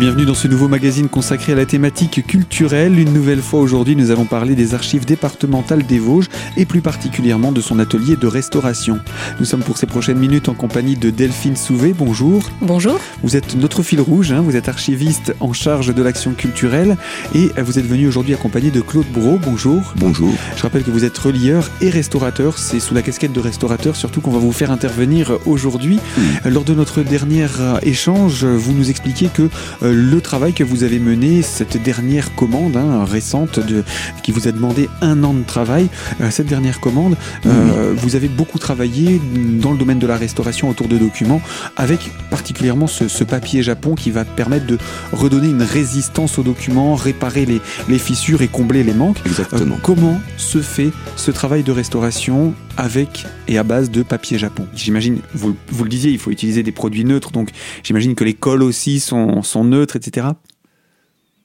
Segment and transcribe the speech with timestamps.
[0.00, 2.98] bienvenue dans ce nouveau magazine consacré à la thématique culturelle.
[2.98, 7.52] Une nouvelle fois aujourd'hui, nous allons parler des archives départementales des Vosges et plus particulièrement
[7.52, 8.98] de son atelier de restauration.
[9.38, 11.92] Nous sommes pour ces prochaines minutes en compagnie de Delphine Souvé.
[11.92, 12.48] Bonjour.
[12.62, 12.98] Bonjour.
[13.22, 14.40] Vous êtes notre fil rouge, hein.
[14.40, 16.96] vous êtes archiviste en charge de l'action culturelle
[17.34, 19.38] et vous êtes venu aujourd'hui accompagné de Claude Bro.
[19.42, 19.92] Bonjour.
[19.96, 20.32] Bonjour.
[20.56, 22.56] Je rappelle que vous êtes relieur et restaurateur.
[22.56, 26.00] C'est sous la casquette de restaurateur surtout qu'on va vous faire intervenir aujourd'hui.
[26.46, 27.48] Lors de notre dernier
[27.82, 29.50] échange, vous nous expliquiez que
[29.89, 33.84] euh, le travail que vous avez mené, cette dernière commande hein, récente de,
[34.22, 35.88] qui vous a demandé un an de travail,
[36.20, 37.16] euh, cette dernière commande,
[37.46, 41.40] euh, vous avez beaucoup travaillé dans le domaine de la restauration autour de documents,
[41.76, 44.78] avec particulièrement ce, ce papier Japon qui va permettre de
[45.12, 49.18] redonner une résistance aux documents, réparer les, les fissures et combler les manques.
[49.26, 49.76] Exactement.
[49.82, 54.66] comment se fait ce travail de restauration avec et à base de papier Japon?
[54.74, 57.50] J'imagine, vous, vous le disiez, il faut utiliser des produits neutres, donc
[57.82, 59.79] j'imagine que les cols aussi sont, sont neutres,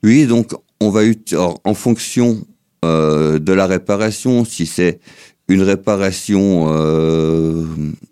[0.03, 2.45] Oui, donc on va alors, en fonction
[2.83, 4.99] euh, de la réparation, si c'est
[5.47, 7.65] une réparation euh,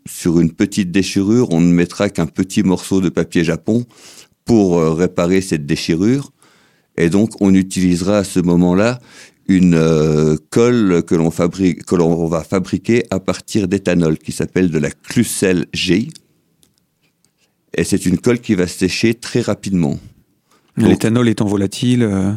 [0.06, 3.86] sur une petite déchirure, on ne mettra qu'un petit morceau de papier Japon
[4.46, 6.32] pour euh, réparer cette déchirure.
[6.98, 9.00] Et donc on utilisera à ce moment-là
[9.48, 14.90] une colle que l'on que l'on va fabriquer à partir d'éthanol, qui s'appelle de la
[14.90, 16.08] Clucel G.
[17.76, 20.00] Et c'est une colle qui va sécher très rapidement.
[20.78, 22.04] L'éthanol étant volatile.
[22.04, 22.32] euh,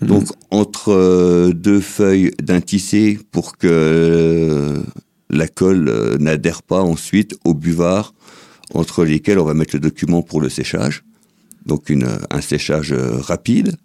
[0.00, 0.08] Mhm.
[0.08, 4.82] Donc entre euh, deux feuilles d'un tissé pour que euh,
[5.30, 8.12] la colle n'adhère pas ensuite au buvard
[8.72, 11.04] entre lesquels on va mettre le document pour le séchage.
[11.66, 13.76] Donc une, un séchage rapide.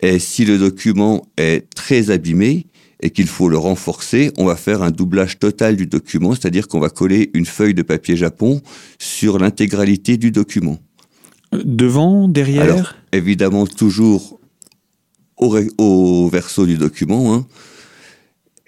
[0.00, 2.66] Et si le document est très abîmé
[3.00, 6.80] et qu'il faut le renforcer, on va faire un doublage total du document, c'est-à-dire qu'on
[6.80, 8.60] va coller une feuille de papier Japon
[8.98, 10.78] sur l'intégralité du document.
[11.64, 14.38] Devant, derrière Alors, évidemment, toujours
[15.36, 17.34] au, verso du document.
[17.34, 17.46] hein.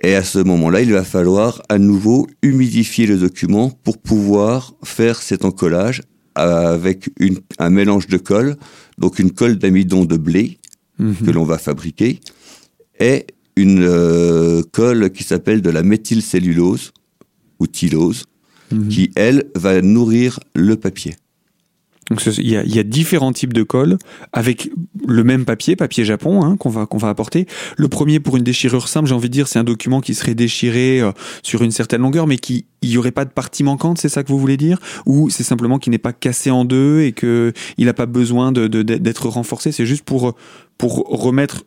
[0.00, 5.20] Et à ce moment-là, il va falloir à nouveau humidifier le document pour pouvoir faire
[5.20, 6.02] cet encollage
[6.36, 8.56] avec une- un mélange de colle,
[8.98, 10.58] donc une colle d'amidon de blé
[11.00, 11.14] Mhm.
[11.26, 12.20] que l'on va fabriquer,
[13.00, 13.26] et
[13.56, 16.92] une euh, colle qui s'appelle de la méthylcellulose
[17.58, 18.24] ou tylose,
[18.70, 18.88] Mhm.
[18.88, 21.16] qui, elle, va nourrir le papier.
[22.10, 23.98] Donc il y, a, il y a différents types de cols
[24.32, 24.70] avec
[25.06, 27.46] le même papier, papier Japon, hein, qu'on va qu'on va apporter.
[27.76, 30.34] Le premier pour une déchirure simple, j'ai envie de dire, c'est un document qui serait
[30.34, 33.98] déchiré euh, sur une certaine longueur, mais qui il y aurait pas de partie manquante,
[33.98, 34.78] c'est ça que vous voulez dire?
[35.04, 38.52] Ou c'est simplement qu'il n'est pas cassé en deux et que il n'a pas besoin
[38.52, 39.70] de de- d'être renforcé?
[39.72, 40.34] C'est juste pour
[40.78, 41.64] pour remettre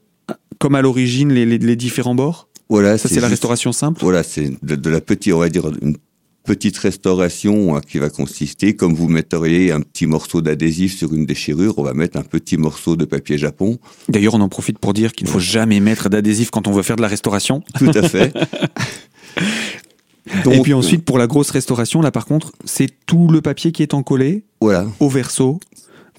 [0.58, 2.48] comme à l'origine les, les, les différents bords?
[2.70, 4.00] Voilà, Ça c'est la juste- restauration simple.
[4.02, 5.98] Voilà, c'est de, de la petite, on va dire, une
[6.44, 11.26] petite restauration hein, qui va consister, comme vous metteriez un petit morceau d'adhésif sur une
[11.26, 13.78] déchirure, on va mettre un petit morceau de papier Japon.
[14.10, 16.84] D'ailleurs, on en profite pour dire qu'il ne faut jamais mettre d'adhésif quand on veut
[16.84, 17.64] faire de la restauration.
[17.78, 18.34] Tout à fait.
[20.52, 23.84] et puis ensuite, pour la grosse restauration, là par contre, c'est tout le papier qui
[23.84, 24.88] est encollé Voilà.
[25.00, 25.60] au verso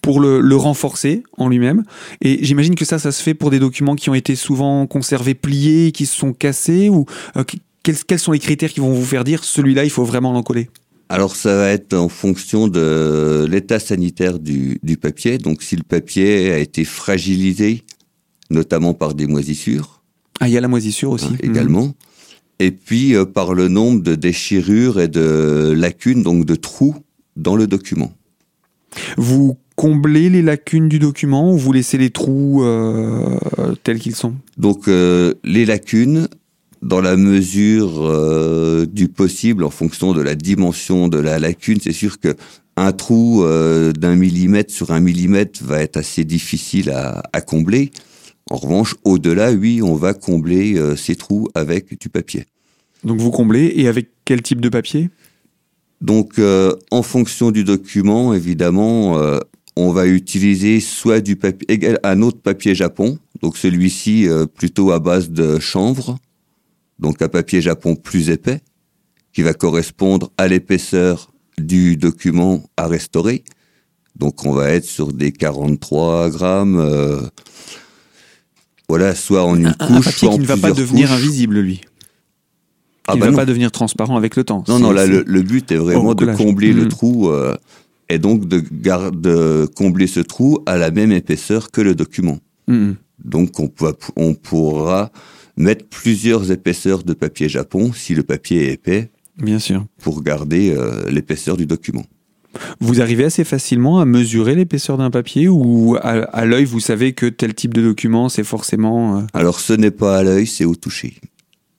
[0.03, 1.85] pour le, le renforcer en lui-même.
[2.21, 5.35] Et j'imagine que ça, ça se fait pour des documents qui ont été souvent conservés
[5.35, 7.07] pliés, qui se sont cassés, ou
[7.37, 7.45] euh,
[7.83, 10.69] quels, quels sont les critères qui vont vous faire dire celui-là, il faut vraiment l'encoller
[11.09, 15.39] Alors ça va être en fonction de l'état sanitaire du, du papier.
[15.39, 17.83] Donc si le papier a été fragilisé,
[18.51, 20.03] notamment par des moisissures,
[20.41, 21.27] Ah, il y a la moisissure aussi.
[21.27, 21.93] hein, également.
[22.59, 26.95] Et puis euh, par le nombre de déchirures et de lacunes, donc de trous
[27.37, 28.13] dans le document.
[29.17, 33.39] Vous comblez les lacunes du document ou vous laissez les trous euh,
[33.83, 34.35] tels qu'ils sont?
[34.59, 36.29] Donc euh, les lacunes,
[36.83, 41.93] dans la mesure euh, du possible, en fonction de la dimension de la lacune, c'est
[41.93, 42.35] sûr que
[42.77, 47.93] un trou euh, d'un millimètre sur un millimètre va être assez difficile à, à combler.
[48.51, 52.47] En revanche, au-delà, oui, on va combler euh, ces trous avec du papier.
[53.05, 55.11] Donc vous comblez, et avec quel type de papier?
[56.01, 56.41] Donc,
[56.91, 59.21] en fonction du document, évidemment,
[59.77, 64.27] on va utiliser soit du papier, un autre papier Japon, donc celui-ci
[64.57, 66.19] plutôt à base de chanvre,
[67.03, 68.61] donc un papier Japon plus épais,
[69.33, 73.45] qui va correspondre à l'épaisseur du document à restaurer.
[74.17, 77.21] Donc, on va être sur des 43 grammes, euh,
[78.89, 81.11] voilà, soit en une Un, couche, un papier soit en qui ne va pas devenir
[81.13, 81.81] invisible, lui.
[83.09, 83.37] Ah bah ne va non.
[83.37, 84.63] pas devenir transparent avec le temps.
[84.69, 87.57] Non, non, là, le, le but est vraiment de combler le trou euh,
[88.09, 92.39] et donc de, combler ce trou à la même épaisseur que le document.
[92.69, 92.97] Mhm.
[93.25, 95.11] Donc, on, peut- on pourra
[95.57, 99.87] mettre plusieurs épaisseurs de papier Japon si le papier est épais Bien sûr.
[100.03, 102.05] pour garder euh, l'épaisseur du document.
[102.81, 107.27] Vous arrivez assez facilement à mesurer l'épaisseur d'un papier ou à, l'œil, vous savez que
[107.27, 109.19] tel type de document, c'est forcément...
[109.19, 111.17] Euh, Alors ce n'est pas à l'œil, c'est au toucher.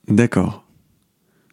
[0.08, 0.66] D'accord.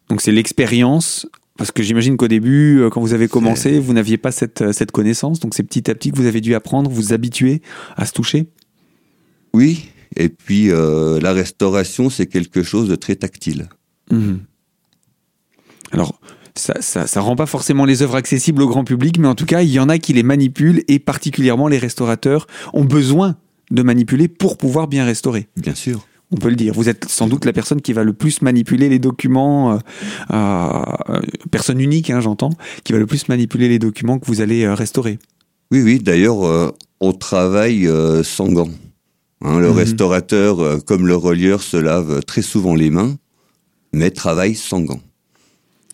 [0.09, 4.17] Donc c'est l'expérience, parce que j'imagine qu'au début, euh, quand vous avez commencé, vous n'aviez
[4.17, 7.13] pas cette, cette connaissance, donc c'est petit à petit que vous avez dû apprendre, vous
[7.13, 7.61] habituer
[7.95, 8.47] à se toucher
[9.53, 13.69] Oui, et puis la restauration, c'est quelque chose de très tactile.
[14.09, 14.35] Mmh.
[15.91, 16.19] Alors,
[16.55, 19.61] ça, ça, rend pas forcément les œuvres accessibles au grand public, mais en tout cas,
[19.61, 23.35] il y en a qui les manipulent et particulièrement les restaurateurs ont besoin
[23.71, 25.47] de manipuler pour pouvoir bien restaurer.
[25.55, 26.05] Bien sûr.
[26.33, 26.73] On peut le dire.
[26.73, 29.77] Vous êtes sans doute la personne qui va le plus manipuler les documents, euh,
[30.33, 31.19] euh,
[31.51, 32.51] personne unique, hein, j'entends,
[32.83, 35.19] qui va le plus manipuler les documents que vous allez euh, restaurer.
[35.71, 35.99] Oui, oui.
[35.99, 37.89] D'ailleurs, on travaille
[38.23, 38.69] sans gants.
[39.41, 39.77] Hein, le mhm.
[39.77, 43.17] restaurateur, comme le relieur, se lave très souvent les mains,
[43.93, 45.01] mais travaille sans gants.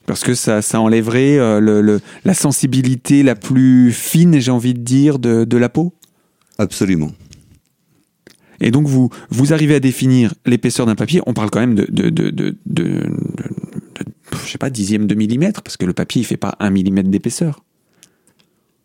[0.06, 4.80] Parce que ça, ça enlèverait euh, le, la sensibilité la plus fine, j'ai envie de
[4.80, 5.94] dire, de, de la peau?
[6.58, 7.12] Absolument.
[8.62, 11.22] Et donc, vous, vous arrivez à définir l'épaisseur d'un papier.
[11.28, 13.04] On parle quand même de, de, de, de, de
[14.46, 17.10] je sais pas, dixième de millimètre, parce que le papier, il fait pas un millimètre
[17.10, 17.64] d'épaisseur.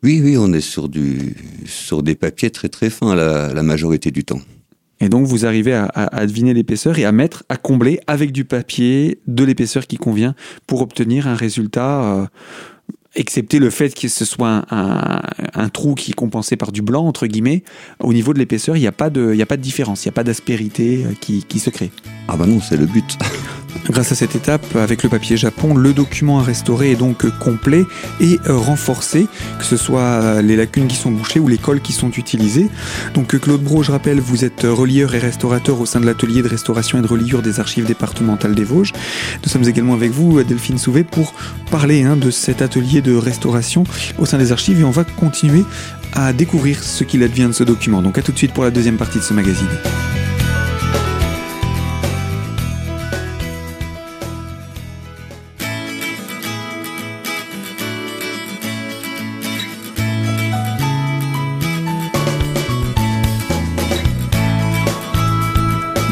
[0.02, 1.36] Oui, oui, on est sur, du,
[1.66, 4.40] sur des papiers très très fins la, la majorité du temps.
[5.02, 9.18] Et donc vous arrivez à, deviner l'épaisseur et à mettre, à combler avec du papier
[9.26, 10.36] de l'épaisseur qui convient
[10.68, 12.26] pour obtenir un résultat, euh,
[13.16, 17.26] excepté le fait que ce soit un, trou qui est compensé par du blanc, entre
[17.26, 17.64] guillemets.
[17.98, 21.04] Au niveau de l'épaisseur, il n'y a, pas de, différence, il n'y a pas d'aspérité
[21.04, 21.90] euh, qui, qui se crée.
[22.28, 23.18] Ah bah non, c'est le but.
[23.88, 27.84] Grâce à cette étape, avec le papier Japon, le document à restaurer est donc complet
[28.20, 29.26] et renforcé,
[29.58, 32.68] que ce soit les lacunes qui sont bouchées ou les cols qui sont utilisés.
[33.14, 36.48] Donc Claude Bro, je rappelle, vous êtes relieur et restaurateur au sein de l'atelier de
[36.48, 38.92] restauration et de reliure des archives départementales des Vosges.
[39.44, 41.34] Nous sommes également avec vous, Delphine Souvet, pour
[41.70, 43.84] parler hein, de cet atelier de restauration
[44.18, 45.64] au sein des archives et on va continuer
[46.12, 48.02] à découvrir ce qu'il advient de ce document.
[48.02, 49.68] Donc à tout de suite pour la deuxième partie de ce magazine.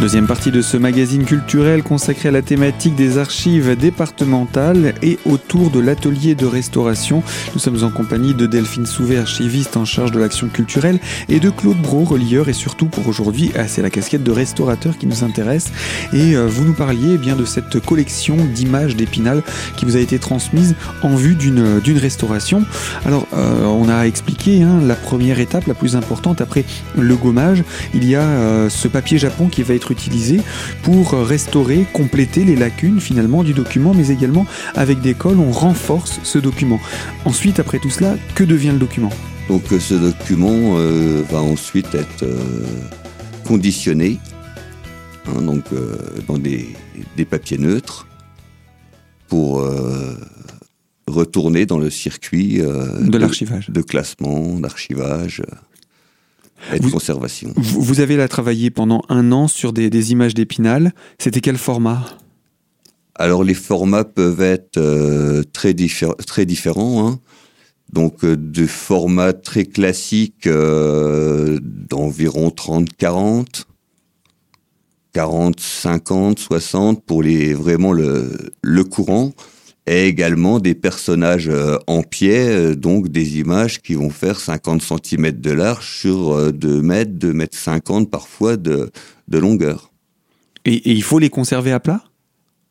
[0.01, 5.69] Deuxième partie de ce magazine culturel consacré à la thématique des archives départementales et autour
[5.69, 7.23] de l'atelier de restauration.
[7.53, 11.51] Nous sommes en compagnie de Delphine Souvet, archiviste en charge de l'action culturelle, et de
[11.51, 15.23] Claude Bro, relieur, et surtout pour aujourd'hui, ah, c'est la casquette de restaurateur qui nous
[15.23, 15.71] intéresse.
[16.15, 19.43] Et euh, vous nous parliez eh bien de cette collection d'images d'Épinal
[19.77, 22.65] qui vous a été transmise en vue d'une d'une restauration.
[23.05, 26.65] Alors, euh, on a expliqué hein, la première étape, la plus importante après
[26.97, 27.65] le gommage.
[27.93, 30.41] Il y a euh, ce papier Japon qui va être utilisé
[30.83, 36.21] pour restaurer, compléter les lacunes finalement du document, mais également avec des cols, on renforce
[36.23, 36.81] ce document.
[37.25, 39.11] Ensuite, après tout cela, que devient le document?
[39.49, 42.65] Donc ce document euh, va ensuite être euh,
[43.45, 44.19] conditionné
[45.27, 45.97] hein, donc, euh,
[46.29, 46.69] dans des,
[47.17, 48.07] des, papiers neutres
[49.27, 49.65] pour
[51.07, 55.43] retourner dans le circuit de classement, d'archivage
[56.73, 57.53] et de conservation.
[57.57, 60.93] Vous, avez là travaillé pendant un an sur des, images d'Épinal.
[61.19, 62.05] C'était quel format?
[63.15, 65.75] Alors les formats peuvent être euh, très,
[66.27, 67.07] très différents.
[67.07, 67.21] Hein.
[67.93, 73.65] Donc euh, de formats très classiques euh, d'environ 30-40,
[75.13, 79.33] 40, 50, 60 pour les vraiment le, le courant
[79.91, 84.81] et également des personnages euh, en pied, euh, donc des images qui vont faire 50
[84.83, 88.93] cm de large sur 2 euh, mètres, 2 mètres 50 parfois de,
[89.27, 89.91] de longueur.
[90.65, 92.05] Et, il faut les conserver à plat?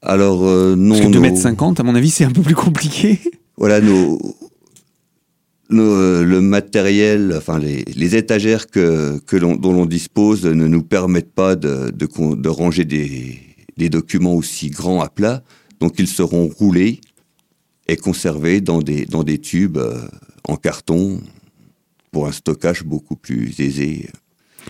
[0.02, 0.44] Alors
[0.78, 0.96] non.
[0.96, 3.20] Parce que 2 mètres 50, à mon avis, c'est un peu plus compliqué.
[3.58, 4.18] Voilà, nos,
[5.70, 11.58] le matériel, enfin les, les étagères que, que dont l'on dispose ne nous permettent pas
[11.58, 13.38] de, de, de ranger des,
[13.76, 15.44] des documents aussi grands à plat.
[15.82, 17.02] Donc ils seront roulés
[17.90, 20.08] et conservés dans des, dans des tubes euh,
[20.48, 21.20] en carton
[22.12, 24.10] pour un stockage beaucoup plus aisé.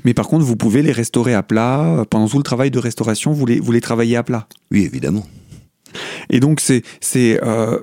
[0.05, 2.05] Mais par contre, vous pouvez les restaurer à plat.
[2.09, 4.47] Pendant tout le travail de restauration, vous les, vous les travaillez à plat?
[4.71, 5.25] Oui, évidemment.
[6.29, 7.79] Et donc, c'est, c'est euh,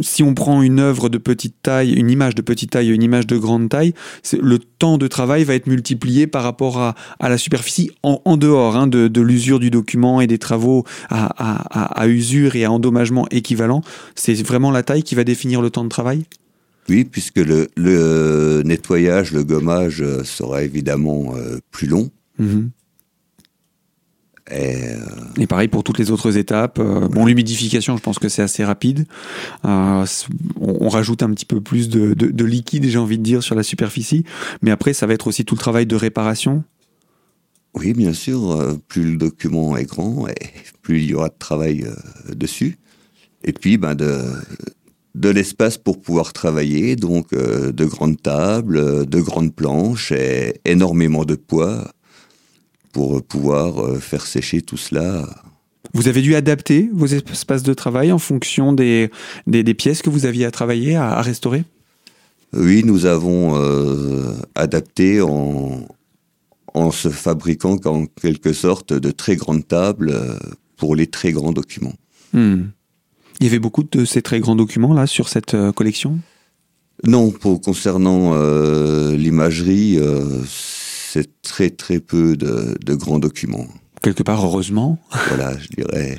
[0.00, 3.26] si on prend une œuvre de petite taille, une image de petite taille une image
[3.26, 3.94] de grande taille,
[4.40, 8.36] le temps de travail va être multiplié par rapport à, à la superficie en, en
[8.36, 12.64] dehors hein, de, de l'usure du document et des travaux à, à, à, usure et
[12.64, 13.82] à endommagement équivalent.
[14.14, 16.24] C'est vraiment la taille qui va définir le temps de travail?
[16.88, 22.10] Oui, puisque le, le, nettoyage, le gommage euh, sera évidemment euh, plus long.
[22.40, 22.68] Mm-hmm.
[24.50, 26.78] Et pareil pour toutes les autres étapes.
[26.78, 29.06] Euh, bon, l'humidification, je pense que c'est assez rapide.
[29.64, 30.04] Euh,
[30.60, 33.62] on, rajoute un petit peu plus de, de liquide, j'ai envie de dire, sur la
[33.62, 34.24] superficie.
[34.62, 36.64] Mais après, ça va être aussi tout le travail de réparation.
[37.74, 38.78] Oui, bien sûr.
[38.88, 40.26] Plus le document est grand,
[40.82, 41.86] plus il y aura de travail
[42.34, 42.78] dessus.
[43.44, 44.24] Et puis, ben, de,
[45.14, 50.60] de l'espace pour pouvoir travailler, donc euh, de grandes tables, euh, de grandes planches et
[50.64, 51.90] énormément de poids
[52.92, 55.28] pour pouvoir euh, faire sécher tout cela.
[55.94, 59.10] Vous avez dû adapter vos espaces de travail en fonction des,
[59.46, 61.64] des, pièces que vous aviez à travailler, à, restaurer?
[62.52, 63.56] Oui, nous avons
[64.54, 65.88] adapté en,
[66.74, 70.14] en se fabriquant en quelque sorte de très grandes tables
[70.76, 71.94] pour les très grands documents.
[72.32, 72.66] Hmm.
[73.40, 76.18] Il y avait beaucoup de ces très grands documents là sur cette euh, collection?
[77.06, 80.42] Non, pour concernant euh, l'imagerie, euh,
[81.12, 83.66] c'est très très peu de, grands documents.
[84.00, 84.98] Quelque part, heureusement.
[85.28, 86.16] Voilà, je dirais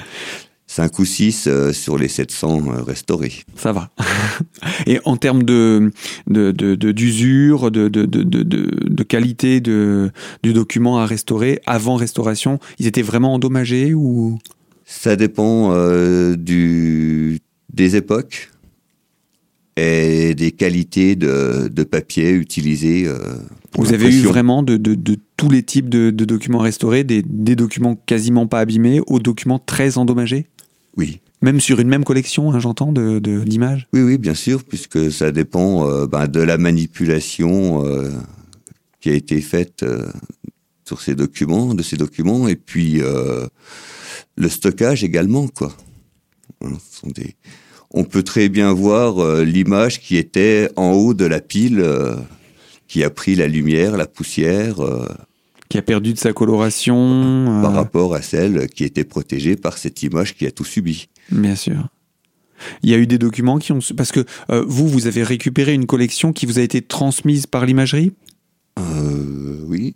[0.68, 3.34] 5 ou 6 sur les 700 restaurés.
[3.56, 3.90] Ça va.
[4.88, 5.92] Et en termes de,
[6.28, 10.12] d'usure, de, de, de, qualité de,
[10.44, 14.40] du document à restaurer, avant restauration, ils étaient vraiment endommagés ou?
[14.86, 17.40] Ça dépend euh, du,
[17.74, 18.52] des époques
[19.78, 23.08] et des qualités de, de papier utilisés.
[23.78, 27.22] Euh, Vous avez eu vraiment de, de, de, tous les types de, documents restaurés, des,
[27.22, 30.48] des, documents quasiment pas abîmés aux documents très endommagés?
[30.98, 31.22] Oui.
[31.42, 33.88] Même sur une même collection, hein, j'entends, d'images?
[33.94, 37.84] Oui, oui, bien sûr, puisque ça dépend euh, ben, de la manipulation
[39.00, 39.84] qui a été faite
[40.86, 43.02] sur ces documents, de ces documents, et puis
[44.36, 45.74] le stockage également, quoi.
[46.64, 46.78] Hein,
[47.94, 52.16] on peut très bien voir euh, l'image qui était en haut de la pile, euh,
[52.92, 54.84] qui a pris la lumière, la poussière.
[54.84, 55.08] Euh,
[55.70, 57.62] qui a perdu de sa coloration.
[57.62, 61.08] Par rapport à celle qui était protégée par cette image qui a tout subi.
[61.32, 61.88] Bien sûr.
[62.84, 63.80] Il y a eu des documents qui ont...
[63.96, 68.12] Parce que vous, vous avez récupéré une collection qui vous a été transmise par l'imagerie?
[68.78, 69.96] Oui.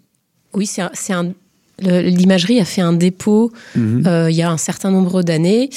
[0.53, 1.33] Oui, c'est un,
[1.79, 4.07] L'imagerie a fait un dépôt mhm.
[4.07, 5.69] euh, il y a un certain nombre d'années.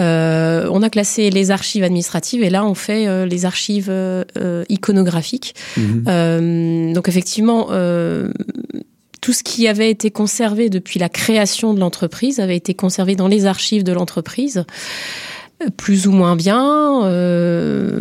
[0.00, 3.92] Euh, on a classé les archives administratives et là on fait euh, les archives
[4.68, 5.54] iconographiques.
[5.76, 6.92] Mhm.
[6.94, 7.68] donc effectivement,
[9.20, 13.28] tout ce qui avait été conservé depuis la création de l'entreprise avait été conservé dans
[13.28, 14.64] les archives de l'entreprise
[15.76, 17.00] plus ou moins bien,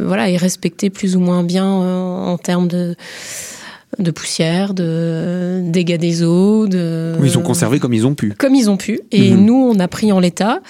[0.08, 2.96] voilà, et respecté plus ou moins bien en termes de
[4.00, 6.68] de poussière, de dégâts des eaux.
[6.68, 7.16] De...
[7.24, 8.34] Ils ont conservé comme ils ont pu.
[8.38, 9.02] Comme ils ont pu.
[9.12, 9.46] Et mhm.
[9.46, 10.62] nous, on a pris en l'état.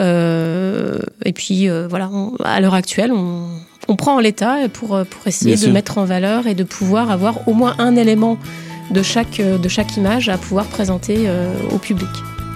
[0.00, 2.10] Euh, et puis, euh, voilà,
[2.44, 6.54] à l'heure actuelle, on, prend en l'état pour, pour essayer de mettre en valeur et
[6.54, 8.38] de pouvoir avoir au moins un élément
[8.90, 12.08] de chaque, de chaque image à pouvoir présenter euh, au public.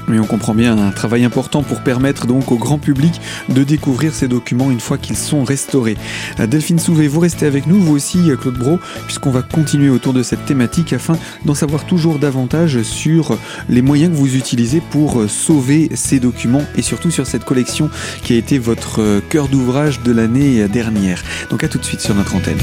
[0.09, 4.15] Mais on comprend bien un travail important pour permettre donc au grand public de découvrir
[4.15, 5.97] ces documents une fois qu'ils sont restaurés.
[6.41, 9.91] Euh, Delphine Souvé, vous restez avec nous, vous aussi euh, Claude Bro, puisqu'on va continuer
[9.91, 13.38] autour de cette thématique afin d'en savoir toujours davantage sur
[13.69, 17.91] les moyens que vous utilisez pour euh, sauver ces documents et surtout sur cette collection
[18.23, 21.23] qui a été votre cœur d'ouvrage de l'année dernière.
[21.50, 22.59] Donc à tout de suite sur notre antenne.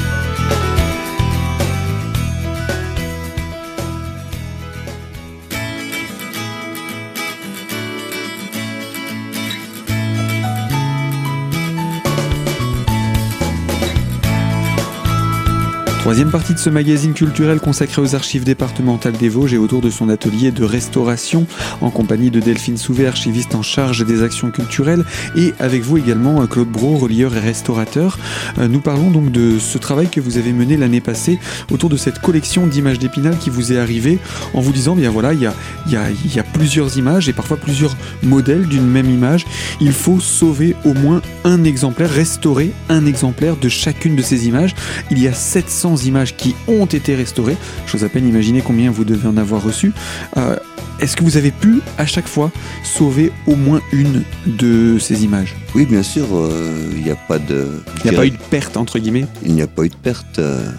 [16.05, 19.89] Troisième partie de ce magazine culturel consacré aux archives départementales des Vosges et autour de
[19.89, 21.47] son atelier de restauration
[21.81, 25.03] en compagnie de Delphine Souvet, archiviste en charge des actions culturelles
[25.35, 28.19] et avec vous également Claude Bro, relieur et restaurateur.
[28.59, 31.39] Euh, nous parlons donc de ce travail que vous avez mené l'année passée
[31.71, 34.19] autour de cette collection d'images d'Épinal qui vous est arrivée
[34.53, 35.55] en vous disant bien voilà, il y a,
[35.87, 39.43] y, a, y a plusieurs images et parfois plusieurs modèles d'une même image.
[39.81, 44.75] Il faut sauver au moins un exemplaire, restaurer un exemplaire de chacune de ces images.
[45.09, 47.57] Il y a 700 images qui ont été restaurées.
[47.87, 49.93] J'ose à peine imaginer combien vous devez en avoir reçu.
[50.37, 50.55] Euh,
[50.99, 52.51] est-ce que vous avez pu à chaque fois
[52.83, 55.55] sauver au moins une de ces images?
[55.73, 56.27] Oui, bien sûr.
[56.33, 57.81] Euh, il n'y a pas de.
[58.03, 59.25] Il n'y a pas eu de perte entre guillemets?
[59.43, 60.39] Il n'y a pas eu de perte.
[60.39, 60.69] Euh.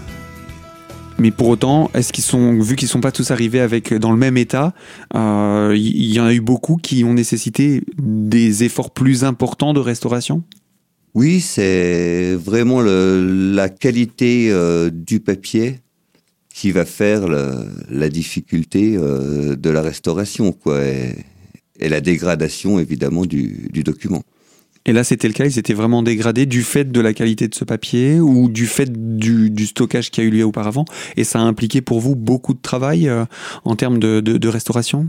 [1.19, 4.19] Mais pour autant, est-ce qu'ils sont, vu qu'ils sont pas tous arrivés avec dans le
[4.19, 4.75] même état,
[5.15, 10.43] il y, en a eu beaucoup qui ont nécessité des efforts plus importants de restauration?
[11.17, 15.81] Oui, c'est vraiment la qualité euh, du papier
[16.51, 21.25] qui va faire la difficulté euh, de la restauration, quoi, et,
[21.81, 24.25] la dégradation évidemment du, document.
[24.85, 27.55] Et là, c'était le cas, ils étaient vraiment dégradés du fait de la qualité de
[27.55, 30.85] ce papier ou du fait du, stockage qui a eu lieu auparavant?
[31.17, 33.25] Et ça a impliqué pour vous beaucoup de travail euh,
[33.65, 35.09] en termes de restauration?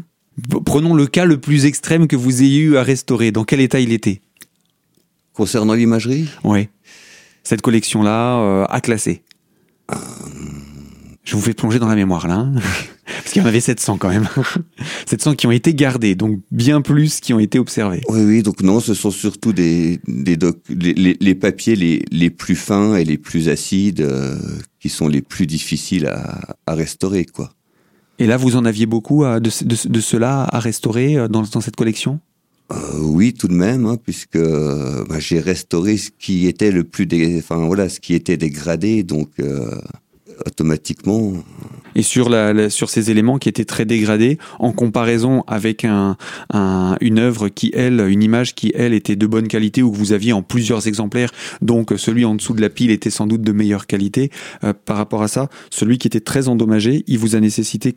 [0.66, 3.34] Prenons le cas le plus extrême que vous ayez eu à restaurer.
[3.34, 4.22] Dans quel état il était?
[5.38, 6.27] Concernant l'imagerie?
[6.44, 6.67] Oui.
[7.44, 9.22] Cette collection-là, euh, à classer.
[11.24, 12.38] Je vous fais plonger dans la mémoire là.
[12.38, 12.53] Hein.
[13.06, 14.27] Parce qu'il y en avait 700 quand même.
[15.06, 18.01] 700 qui ont été gardés, donc bien plus qui ont été observés.
[18.10, 20.39] Oui, oui, donc non, ce sont surtout des, des
[20.70, 24.36] les, les, papiers les, les, plus fins et les plus acides euh,
[24.79, 27.51] qui sont les plus difficiles à, à, restaurer, quoi.
[28.17, 31.62] Et là, vous en aviez beaucoup de, de, de cela à restaurer euh, dans, dans
[31.62, 32.22] cette collection?
[32.72, 37.08] Euh, oui, tout de même, hein, puisque bah, j'ai restauré ce qui était le plus,
[37.38, 39.70] enfin voilà, ce qui était dégradé, donc euh,
[40.46, 41.34] automatiquement.
[41.96, 42.30] Et sur,
[42.90, 46.18] ces éléments qui étaient très dégradés, en comparaison avec un,
[46.54, 49.98] un, une œuvre qui, elle, une image qui, elle, était de bonne qualité ou que
[49.98, 51.32] vous aviez en plusieurs exemplaires,
[51.62, 54.30] donc celui en dessous de la pile était sans doute de meilleure qualité,
[54.64, 57.96] euh, par rapport à ça, celui qui était très endommagé, il vous a nécessité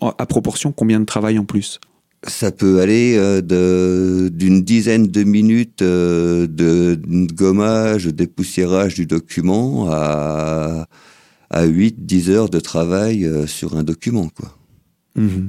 [0.00, 1.78] à proportion combien de travail en plus?
[2.26, 7.00] Ça peut aller euh, de d'une dizaine de minutes euh, de
[7.32, 10.86] gommage, dépoussiérage du document à
[11.48, 14.56] à 8 10 heures de travail euh, sur un document quoi.
[15.16, 15.48] Mmh.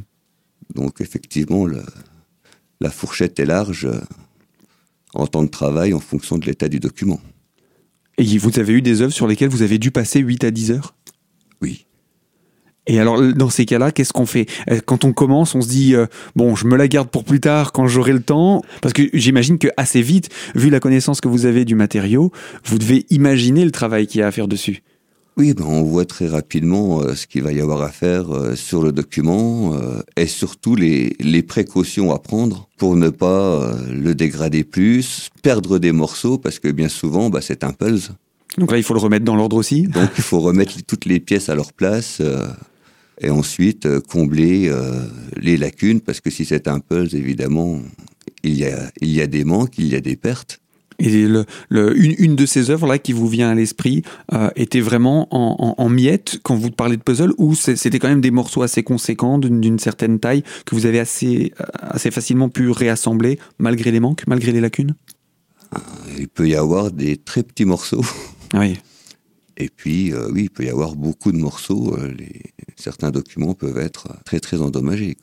[0.75, 1.83] Donc effectivement le,
[2.79, 3.87] la fourchette est large
[5.13, 7.19] en temps de travail en fonction de l'état du document.
[8.17, 10.71] Et vous avez eu des œuvres sur lesquelles vous avez dû passer 8 à 10
[10.71, 10.95] heures?
[11.61, 11.85] Oui.
[12.87, 14.47] Et alors, dans ces cas-là, qu'est-ce qu'on fait?
[14.69, 17.39] Euh, Quand on commence, on se dit euh, bon, je me la garde pour plus
[17.39, 21.27] tard quand j'aurai le temps, parce que j'imagine que assez vite, vu la connaissance que
[21.27, 22.31] vous avez du matériau,
[22.65, 24.81] vous devez imaginer le travail qu'il y a à faire dessus.
[25.37, 28.83] Oui, ben on voit très rapidement euh, ce qu'il va y avoir à faire sur
[28.83, 29.73] le document
[30.17, 35.91] et surtout les, les, précautions à prendre pour ne pas le dégrader plus, perdre des
[35.91, 38.13] morceaux, parce que bien souvent, bah, c'est un puzzle.
[38.57, 41.21] Donc là, il faut le remettre dans l'ordre aussi Donc il faut remettre toutes les
[41.21, 42.21] pièces à leur place
[43.21, 45.05] et ensuite euh, combler euh,
[45.37, 47.79] les lacunes, parce que si c'est un puzzle, évidemment,
[48.43, 50.59] il y a, il y a des manques, il y a des pertes.
[50.99, 54.03] Et le, le, une, une, de ces œuvres là qui vous vient à l'esprit
[54.33, 58.09] euh, était vraiment en, en, en, miettes quand vous parlez de puzzle ou c'était quand
[58.09, 62.69] même des morceaux assez conséquents d'une certaine taille que vous avez assez, assez facilement pu
[62.69, 64.93] réassembler malgré les manques, malgré les lacunes?
[66.19, 68.05] Il peut y avoir des très petits morceaux.
[68.53, 68.77] Oui.
[69.57, 71.97] Et puis, euh, oui, il peut y avoir beaucoup de morceaux.
[72.17, 72.50] Les,
[72.81, 75.17] certains documents peuvent être très, très endommagés.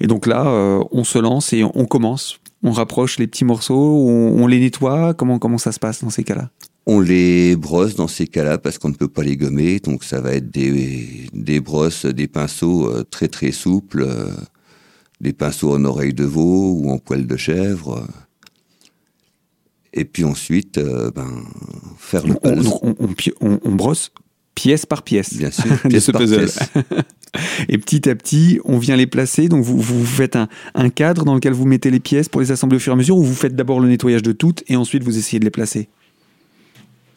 [0.00, 2.40] Et donc là, euh, on se lance et on commence.
[2.62, 5.14] On rapproche les petits morceaux, on, on les nettoie.
[5.14, 6.50] Comment, comment ça se passe dans ces cas-là?
[6.86, 10.20] On les brosse dans ces cas-là parce qu'on ne peut pas les gommer, donc ça
[10.20, 14.06] va être des, des brosses, des pinceaux très très souples,
[15.20, 18.06] des pinceaux en oreille de veau ou en poil de chèvre
[19.96, 21.42] et puis ensuite euh, ben,
[21.98, 22.68] faire le puzzle.
[22.82, 22.94] On,
[23.40, 24.12] on, on, brosse
[24.56, 26.38] pièce par pièce Bien sûr, pièce ce puzzle.
[26.38, 26.58] Pièce.
[27.68, 29.48] et petit à petit, on vient les placer.
[29.48, 32.50] Donc vous, vous faites un, un, cadre dans lequel vous mettez les pièces pour les
[32.50, 34.74] assembler au fur et à mesure, ou vous faites d'abord le nettoyage de toutes et
[34.74, 35.88] ensuite vous essayez de les placer?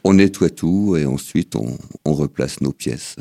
[0.04, 3.16] On nettoie tout et ensuite on, on replace nos pièces.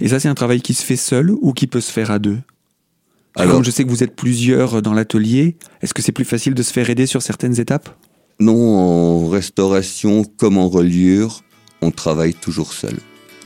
[0.00, 2.18] Et ça, c'est un travail qui se fait seul ou qui peut se faire à
[2.18, 2.38] deux?
[3.34, 6.54] Alors, Comme je sais que vous êtes plusieurs dans l'atelier, est-ce que c'est plus facile
[6.54, 7.90] de se faire aider sur certaines étapes?
[8.40, 11.42] Non, en restauration comme en reliure,
[11.82, 12.96] on travaille toujours seul.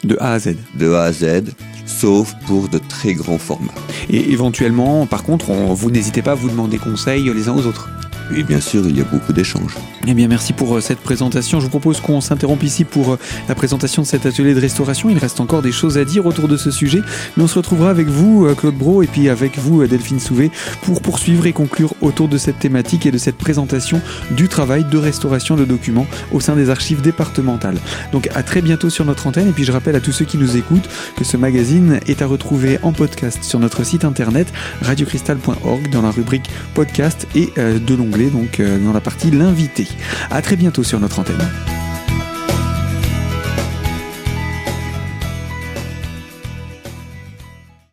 [0.05, 1.53] De A à Z De A à Z,
[1.87, 3.75] sauf pour de très grands formats.
[4.09, 7.67] Et éventuellement, par contre, on, vous n'hésitez pas à vous demander conseil les uns aux
[7.67, 7.89] autres
[8.31, 9.75] oui, bien sûr, il y a beaucoup d'échanges.
[10.07, 11.59] Eh bien, merci pour euh, cette présentation.
[11.59, 15.11] Je vous propose qu'on s'interrompe ici pour euh, la présentation de cet atelier de restauration.
[15.11, 17.01] Il reste encore des choses à dire autour de ce sujet,
[17.37, 20.51] mais on se retrouvera avec vous, euh, Claude Bro, et puis avec vous, Delphine Souvé,
[20.83, 24.97] pour poursuivre et conclure autour de cette thématique et de cette présentation du travail de
[24.97, 27.79] restauration de documents au sein des archives départementales.
[28.13, 29.49] Donc, à très bientôt sur notre antenne.
[29.49, 32.27] Et puis, je rappelle à tous ceux qui nous écoutent que ce magazine est à
[32.27, 38.20] retrouver en podcast sur notre site internet radiocristal.org dans la rubrique podcast et de l'onglet
[38.29, 39.87] donc euh, dans la partie l'invité.
[40.31, 41.39] À très bientôt sur notre antenne.